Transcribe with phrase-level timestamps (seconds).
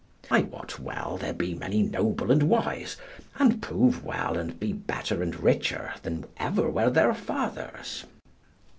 [0.31, 2.97] I wot well there be many noble and wise,
[3.37, 8.03] and prove well and be better and richer than ever were their fathers.